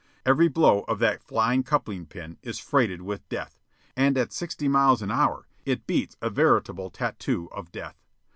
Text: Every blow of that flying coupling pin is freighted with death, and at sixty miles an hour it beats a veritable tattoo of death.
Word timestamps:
Every 0.25 0.47
blow 0.47 0.81
of 0.87 0.97
that 0.97 1.21
flying 1.21 1.61
coupling 1.61 2.07
pin 2.07 2.39
is 2.41 2.57
freighted 2.57 3.03
with 3.03 3.29
death, 3.29 3.59
and 3.95 4.17
at 4.17 4.33
sixty 4.33 4.67
miles 4.67 5.03
an 5.03 5.11
hour 5.11 5.47
it 5.63 5.85
beats 5.85 6.17
a 6.23 6.29
veritable 6.31 6.89
tattoo 6.89 7.49
of 7.51 7.71
death. 7.71 8.03